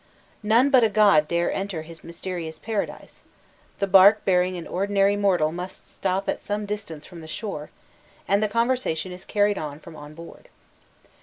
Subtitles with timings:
[0.41, 3.21] None but a god dare enter his mysterious paradise:
[3.77, 7.69] the bark bearing an ordinary mortal must stop at some distance from the shore,
[8.27, 10.49] and the conversation is carried on from on board.